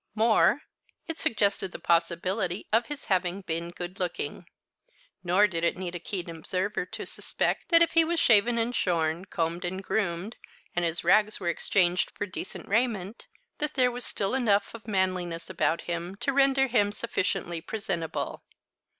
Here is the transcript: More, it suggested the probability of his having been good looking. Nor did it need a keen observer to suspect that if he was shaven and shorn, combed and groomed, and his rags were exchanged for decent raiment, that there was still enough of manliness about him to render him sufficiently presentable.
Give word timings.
More, 0.15 0.63
it 1.07 1.19
suggested 1.19 1.71
the 1.71 1.77
probability 1.77 2.65
of 2.73 2.87
his 2.87 3.05
having 3.05 3.41
been 3.41 3.69
good 3.69 3.99
looking. 3.99 4.47
Nor 5.23 5.45
did 5.45 5.63
it 5.63 5.77
need 5.77 5.93
a 5.93 5.99
keen 5.99 6.27
observer 6.27 6.87
to 6.87 7.05
suspect 7.05 7.69
that 7.69 7.83
if 7.83 7.91
he 7.93 8.03
was 8.03 8.19
shaven 8.19 8.57
and 8.57 8.75
shorn, 8.75 9.25
combed 9.25 9.63
and 9.63 9.83
groomed, 9.83 10.37
and 10.75 10.83
his 10.85 11.03
rags 11.03 11.39
were 11.39 11.49
exchanged 11.49 12.09
for 12.17 12.25
decent 12.25 12.67
raiment, 12.67 13.27
that 13.59 13.75
there 13.75 13.91
was 13.91 14.03
still 14.03 14.33
enough 14.33 14.73
of 14.73 14.87
manliness 14.87 15.51
about 15.51 15.81
him 15.81 16.15
to 16.15 16.33
render 16.33 16.65
him 16.65 16.91
sufficiently 16.91 17.61
presentable. 17.61 18.41